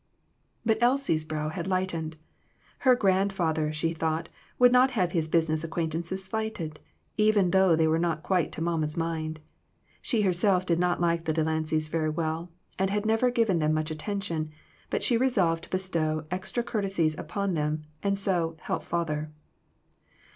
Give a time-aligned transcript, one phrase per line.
[0.65, 2.17] But Elsie's brow had lightened.
[2.79, 6.79] Her grand father, she thought, would not have his business acquaintances slighted,
[7.17, 9.39] even though they were not quite to mamma's mind.
[10.01, 13.91] She herself did not like the Delancys very well, and had never given them much
[13.91, 14.49] attention,
[14.89, 19.29] but she resolved to bestow extra courtesies upon them, and so "help father."